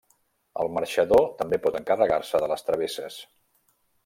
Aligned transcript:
El 0.63 0.71
marxador 0.77 1.27
també 1.43 1.59
pot 1.67 1.79
encarregar-se 1.83 2.43
de 2.45 2.51
les 2.55 2.69
travesses. 2.71 3.21